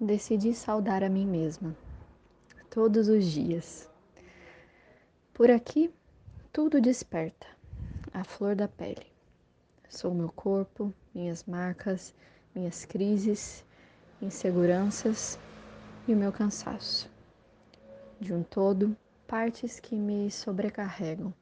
[0.00, 1.76] decidi saudar a mim mesma,
[2.70, 3.86] todos os dias.
[5.34, 5.92] Por aqui,
[6.50, 7.46] tudo desperta,
[8.12, 9.06] a flor da pele.
[9.90, 12.14] Sou meu corpo, minhas marcas,
[12.54, 13.62] minhas crises,
[14.22, 15.38] inseguranças
[16.08, 17.10] e o meu cansaço.
[18.18, 18.96] De um todo,
[19.26, 21.34] partes que me sobrecarregam.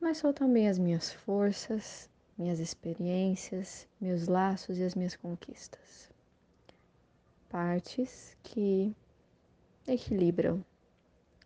[0.00, 2.08] Mas sou também as minhas forças,
[2.38, 6.10] minhas experiências, meus laços e as minhas conquistas.
[7.52, 8.96] Partes que
[9.86, 10.64] equilibram,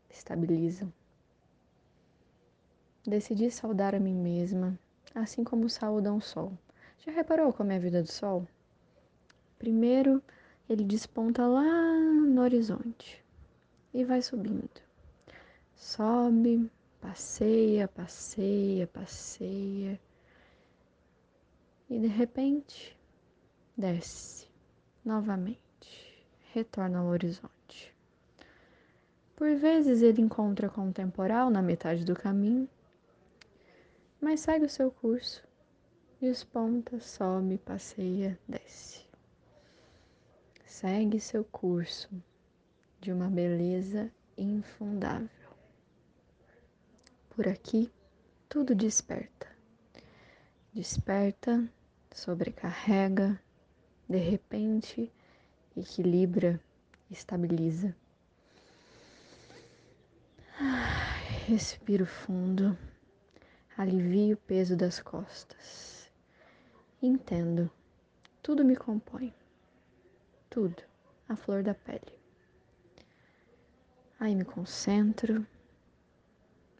[0.09, 0.92] estabilizam.
[3.05, 4.79] Decidi saudar a mim mesma,
[5.12, 6.56] assim como saudam o sol.
[7.01, 8.46] Já reparou como é a vida do sol?
[9.59, 10.23] Primeiro,
[10.69, 13.20] ele desponta lá no horizonte
[13.93, 14.80] e vai subindo.
[15.74, 16.70] Sobe,
[17.01, 20.01] passeia, passeia, passeia.
[21.91, 22.96] E de repente,
[23.77, 24.46] desce
[25.04, 25.66] novamente,
[26.56, 27.95] retorna ao horizonte.
[29.37, 32.66] Por vezes ele encontra com um temporal na metade do caminho,
[34.18, 35.46] mas segue o seu curso,
[36.18, 39.04] desponta, sobe, passeia, desce.
[40.65, 42.09] Segue seu curso
[43.02, 45.51] de uma beleza infundável.
[47.29, 47.93] Por aqui,
[48.49, 49.46] tudo desperta.
[50.73, 51.71] Desperta,
[52.10, 53.38] sobrecarrega,
[54.09, 55.12] de repente,
[55.77, 56.59] equilibra,
[57.10, 57.95] estabiliza.
[61.46, 62.77] Respiro fundo,
[63.77, 66.10] alivio o peso das costas.
[67.00, 67.71] Entendo,
[68.43, 69.33] tudo me compõe.
[70.49, 70.83] Tudo,
[71.28, 72.16] a flor da pele.
[74.19, 75.47] Aí me concentro,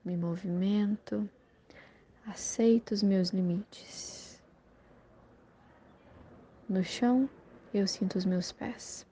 [0.03, 1.29] me movimento,
[2.27, 4.43] aceito os meus limites.
[6.69, 7.29] No chão,
[7.79, 9.07] eu sinto os meus pés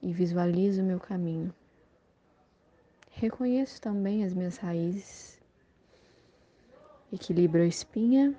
[0.00, 1.52] e visualizo o meu caminho.
[3.10, 5.40] Reconheço também as minhas raízes,
[7.12, 8.34] equilibro a espinha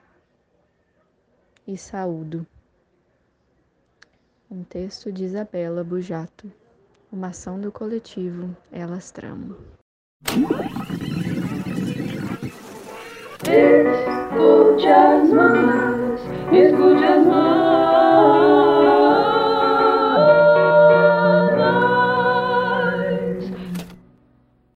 [1.68, 2.48] e saúdo.
[4.50, 6.52] Um texto de Isabela Bujato,
[7.12, 9.58] uma ação do coletivo Elas Tramo.
[13.44, 16.22] Escute as mãos,
[16.52, 17.91] escute as mãos.